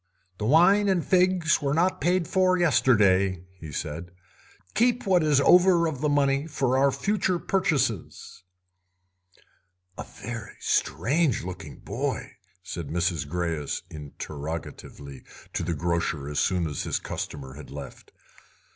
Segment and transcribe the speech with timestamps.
[0.39, 4.09] "The wine and figs were not paid for yesterday," he said;
[4.73, 8.41] "keep what is over of the money for our future purchases."
[9.99, 12.31] "A very strange looking boy?"
[12.63, 13.27] said Mrs.
[13.27, 15.21] Greyes interrogatively
[15.53, 18.11] to the grocer as soon as his customer had left.